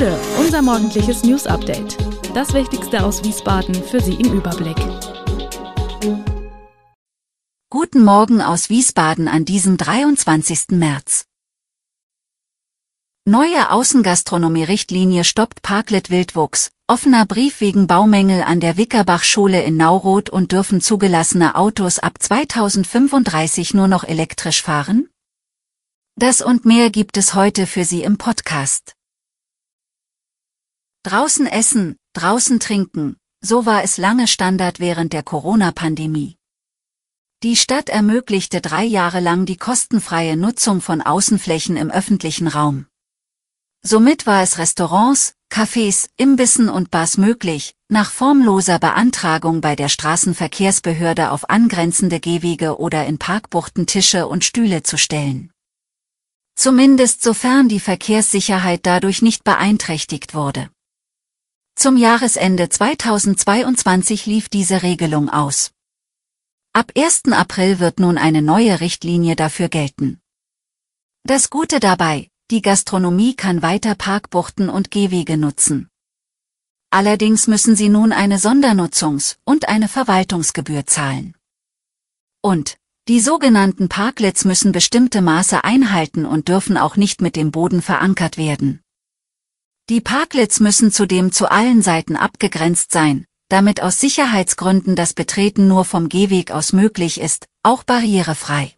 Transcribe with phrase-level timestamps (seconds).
[0.00, 1.98] Gude, unser morgendliches News Update.
[2.32, 4.78] Das Wichtigste aus Wiesbaden für Sie im Überblick.
[7.68, 10.68] Guten Morgen aus Wiesbaden an diesem 23.
[10.70, 11.26] März.
[13.26, 16.70] Neue Außengastronomie-Richtlinie stoppt Parklet Wildwuchs.
[16.86, 23.74] Offener Brief wegen Baumängel an der Wickerbach-Schule in Nauroth und dürfen zugelassene Autos ab 2035
[23.74, 25.10] nur noch elektrisch fahren?
[26.16, 28.94] Das und mehr gibt es heute für Sie im Podcast.
[31.02, 36.36] Draußen essen, draußen trinken, so war es lange Standard während der Corona-Pandemie.
[37.42, 42.84] Die Stadt ermöglichte drei Jahre lang die kostenfreie Nutzung von Außenflächen im öffentlichen Raum.
[43.80, 51.30] Somit war es Restaurants, Cafés, Imbissen und Bars möglich, nach formloser Beantragung bei der Straßenverkehrsbehörde
[51.30, 55.50] auf angrenzende Gehwege oder in Parkbuchten Tische und Stühle zu stellen.
[56.56, 60.68] Zumindest sofern die Verkehrssicherheit dadurch nicht beeinträchtigt wurde.
[61.82, 65.70] Zum Jahresende 2022 lief diese Regelung aus.
[66.74, 67.32] Ab 1.
[67.32, 70.20] April wird nun eine neue Richtlinie dafür gelten.
[71.24, 75.88] Das Gute dabei, die Gastronomie kann weiter Parkbuchten und Gehwege nutzen.
[76.90, 81.34] Allerdings müssen sie nun eine Sondernutzungs- und eine Verwaltungsgebühr zahlen.
[82.42, 82.76] Und,
[83.08, 88.36] die sogenannten Parklets müssen bestimmte Maße einhalten und dürfen auch nicht mit dem Boden verankert
[88.36, 88.82] werden.
[89.90, 95.84] Die Parklets müssen zudem zu allen Seiten abgegrenzt sein, damit aus Sicherheitsgründen das Betreten nur
[95.84, 98.76] vom Gehweg aus möglich ist, auch barrierefrei.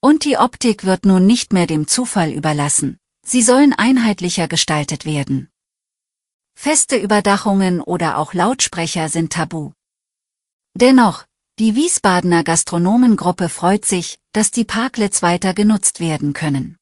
[0.00, 5.50] Und die Optik wird nun nicht mehr dem Zufall überlassen, sie sollen einheitlicher gestaltet werden.
[6.54, 9.72] Feste Überdachungen oder auch Lautsprecher sind tabu.
[10.74, 11.24] Dennoch,
[11.58, 16.76] die Wiesbadener Gastronomengruppe freut sich, dass die Parklets weiter genutzt werden können.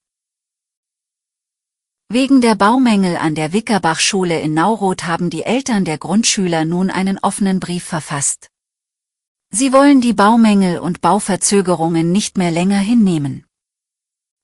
[2.13, 7.19] Wegen der Baumängel an der Wickerbach-Schule in Nauroth haben die Eltern der Grundschüler nun einen
[7.19, 8.51] offenen Brief verfasst.
[9.49, 13.47] Sie wollen die Baumängel und Bauverzögerungen nicht mehr länger hinnehmen.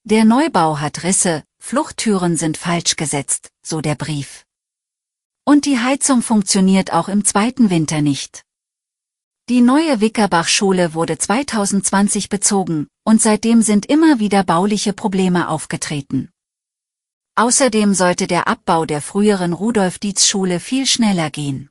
[0.04, 4.47] Der Neubau hat Risse, Fluchttüren sind falsch gesetzt, so der Brief.
[5.44, 8.44] Und die Heizung funktioniert auch im zweiten Winter nicht.
[9.50, 16.31] Die neue Wickerbach-Schule wurde 2020 bezogen, und seitdem sind immer wieder bauliche Probleme aufgetreten.
[17.38, 21.71] Außerdem sollte der Abbau der früheren Rudolf-Dietz-Schule viel schneller gehen.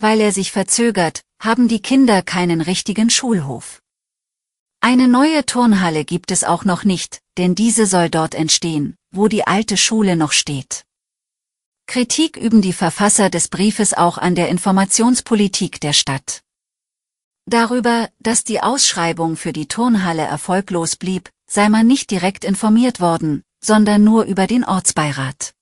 [0.00, 3.80] Weil er sich verzögert, haben die Kinder keinen richtigen Schulhof.
[4.80, 9.46] Eine neue Turnhalle gibt es auch noch nicht, denn diese soll dort entstehen, wo die
[9.46, 10.84] alte Schule noch steht.
[11.86, 16.40] Kritik üben die Verfasser des Briefes auch an der Informationspolitik der Stadt.
[17.44, 23.44] Darüber, dass die Ausschreibung für die Turnhalle erfolglos blieb, sei man nicht direkt informiert worden,
[23.60, 25.54] sondern nur über den Ortsbeirat.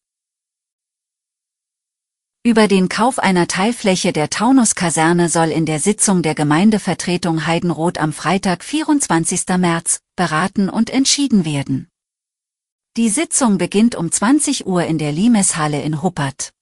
[2.47, 8.13] Über den Kauf einer Teilfläche der Taunuskaserne soll in der Sitzung der Gemeindevertretung Heidenroth am
[8.13, 9.47] Freitag 24.
[9.57, 11.89] März beraten und entschieden werden.
[12.99, 16.53] Die Sitzung beginnt um 20 Uhr in der Limeshalle in Huppert.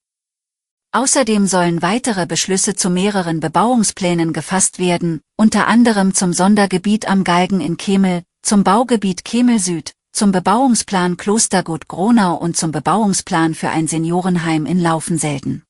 [0.92, 7.60] Außerdem sollen weitere Beschlüsse zu mehreren Bebauungsplänen gefasst werden, unter anderem zum Sondergebiet am Galgen
[7.60, 13.88] in Kemel, zum Baugebiet Kemel Süd, zum Bebauungsplan Klostergut Gronau und zum Bebauungsplan für ein
[13.88, 15.64] Seniorenheim in Laufenselden.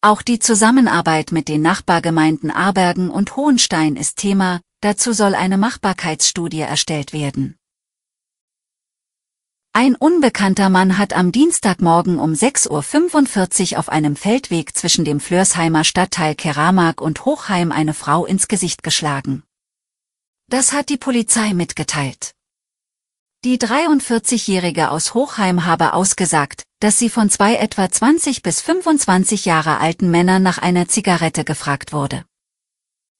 [0.00, 6.60] Auch die Zusammenarbeit mit den Nachbargemeinden Abergen und Hohenstein ist Thema, dazu soll eine Machbarkeitsstudie
[6.60, 7.56] erstellt werden.
[9.72, 15.84] Ein unbekannter Mann hat am Dienstagmorgen um 6.45 Uhr auf einem Feldweg zwischen dem Flörsheimer
[15.84, 19.42] Stadtteil Keramark und Hochheim eine Frau ins Gesicht geschlagen.
[20.48, 22.34] Das hat die Polizei mitgeteilt.
[23.44, 29.80] Die 43-Jährige aus Hochheim habe ausgesagt, dass sie von zwei etwa 20 bis 25 Jahre
[29.80, 32.24] alten Männern nach einer Zigarette gefragt wurde.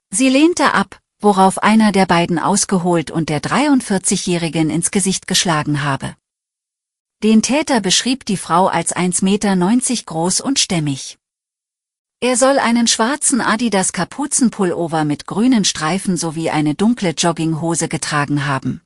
[0.09, 6.17] Sie lehnte ab, worauf einer der beiden ausgeholt und der 43-Jährigen ins Gesicht geschlagen habe.
[7.23, 11.19] Den Täter beschrieb die Frau als 1,90 Meter groß und stämmig.
[12.21, 18.81] Er soll einen schwarzen Adidas Kapuzenpullover mit grünen Streifen sowie eine dunkle Jogginghose getragen haben.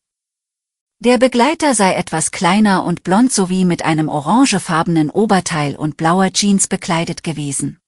[1.00, 6.66] Der Begleiter sei etwas kleiner und blond sowie mit einem orangefarbenen Oberteil und blauer Jeans
[6.66, 7.78] bekleidet gewesen.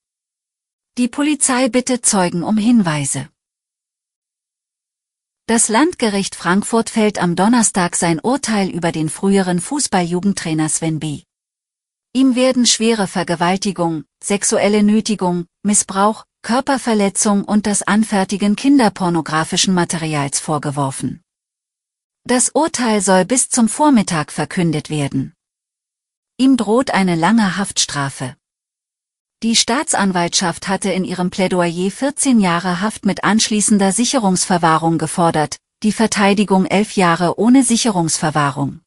[0.97, 3.29] Die Polizei bittet Zeugen um Hinweise.
[5.47, 11.23] Das Landgericht Frankfurt fällt am Donnerstag sein Urteil über den früheren Fußballjugendtrainer Sven B.
[12.13, 21.25] Ihm werden schwere Vergewaltigung, sexuelle Nötigung, Missbrauch, Körperverletzung und das Anfertigen kinderpornografischen Materials vorgeworfen.
[22.25, 25.33] Das Urteil soll bis zum Vormittag verkündet werden.
[26.37, 28.37] Ihm droht eine lange Haftstrafe.
[29.43, 36.67] Die Staatsanwaltschaft hatte in ihrem Plädoyer 14 Jahre Haft mit anschließender Sicherungsverwahrung gefordert, die Verteidigung
[36.67, 38.81] 11 Jahre ohne Sicherungsverwahrung.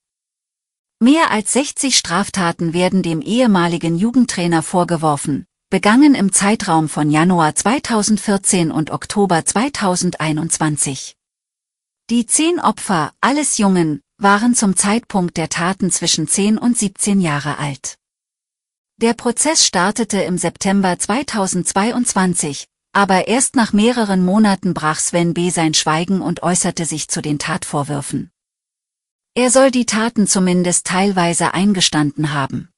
[0.99, 8.71] Mehr als 60 Straftaten werden dem ehemaligen Jugendtrainer vorgeworfen, begangen im Zeitraum von Januar 2014
[8.71, 11.15] und Oktober 2021.
[12.13, 17.57] Die zehn Opfer, alles Jungen, waren zum Zeitpunkt der Taten zwischen 10 und 17 Jahre
[17.57, 17.97] alt.
[18.97, 25.49] Der Prozess startete im September 2022, aber erst nach mehreren Monaten brach Sven B.
[25.49, 28.29] sein Schweigen und äußerte sich zu den Tatvorwürfen.
[29.33, 32.69] Er soll die Taten zumindest teilweise eingestanden haben.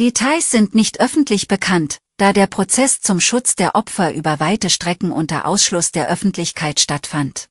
[0.00, 5.12] Details sind nicht öffentlich bekannt, da der Prozess zum Schutz der Opfer über weite Strecken
[5.12, 7.48] unter Ausschluss der Öffentlichkeit stattfand.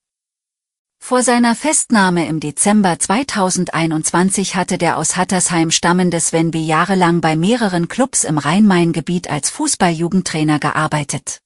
[1.05, 6.59] Vor seiner Festnahme im Dezember 2021 hatte der aus Hattersheim stammende Sven B.
[6.59, 11.39] jahrelang bei mehreren Clubs im Rhein-Main-Gebiet als Fußballjugendtrainer gearbeitet.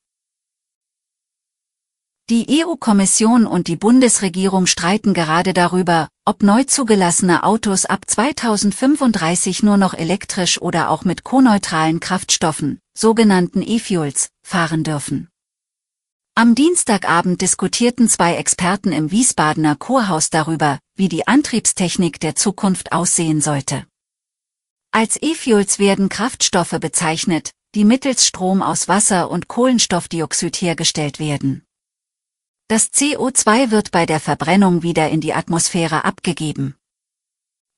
[2.29, 9.77] Die EU-Kommission und die Bundesregierung streiten gerade darüber, ob neu zugelassene Autos ab 2035 nur
[9.77, 15.29] noch elektrisch oder auch mit koneutralen Kraftstoffen, sogenannten E-Fuels, fahren dürfen.
[16.39, 23.41] Am Dienstagabend diskutierten zwei Experten im Wiesbadener Kurhaus darüber, wie die Antriebstechnik der Zukunft aussehen
[23.41, 23.87] sollte.
[24.91, 31.65] Als E-Fuels werden Kraftstoffe bezeichnet, die mittels Strom aus Wasser und Kohlenstoffdioxid hergestellt werden.
[32.67, 36.75] Das CO2 wird bei der Verbrennung wieder in die Atmosphäre abgegeben.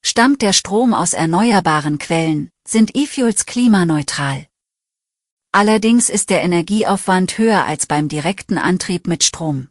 [0.04, 4.49] Stammt der Strom aus erneuerbaren Quellen, sind E-Fuels klimaneutral.
[5.52, 9.70] Allerdings ist der Energieaufwand höher als beim direkten Antrieb mit Strom.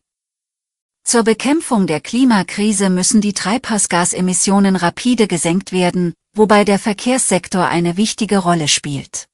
[1.04, 8.38] Zur Bekämpfung der Klimakrise müssen die Treibhausgasemissionen rapide gesenkt werden, wobei der Verkehrssektor eine wichtige
[8.38, 9.26] Rolle spielt.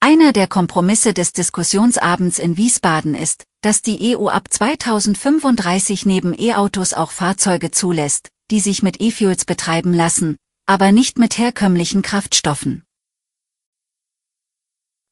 [0.00, 6.92] Einer der Kompromisse des Diskussionsabends in Wiesbaden ist, dass die EU ab 2035 neben E-Autos
[6.92, 10.36] auch Fahrzeuge zulässt, die sich mit E-Fuels betreiben lassen,
[10.66, 12.84] aber nicht mit herkömmlichen Kraftstoffen.